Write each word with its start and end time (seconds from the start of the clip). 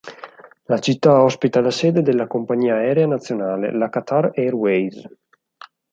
La 0.65 0.79
città 0.79 1.21
ospita 1.21 1.61
la 1.61 1.69
sede 1.69 2.01
della 2.01 2.25
compagnia 2.25 2.77
aerea 2.77 3.05
nazionale: 3.05 3.71
la 3.71 3.87
Qatar 3.89 4.31
Airways. 4.33 5.07